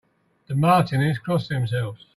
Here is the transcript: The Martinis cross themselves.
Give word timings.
The 0.47 0.55
Martinis 0.55 1.19
cross 1.19 1.47
themselves. 1.47 2.07